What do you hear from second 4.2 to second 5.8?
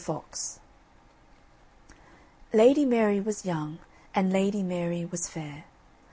Lady Mary was fair.